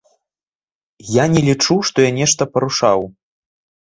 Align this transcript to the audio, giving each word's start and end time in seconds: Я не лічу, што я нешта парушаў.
Я 1.15 1.25
не 1.33 1.43
лічу, 1.49 1.77
што 1.89 1.97
я 2.05 2.11
нешта 2.19 2.47
парушаў. 2.53 3.05